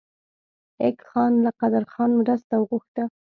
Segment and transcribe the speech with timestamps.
[0.81, 3.03] ایلک خان له قدرخان مرسته وغوښته.